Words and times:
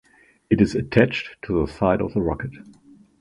It 0.49 0.59
is 0.61 0.73
attached 0.73 1.35
to 1.43 1.59
the 1.63 1.71
side 1.71 2.01
of 2.01 2.15
a 2.15 2.21
rocket. 2.21 2.53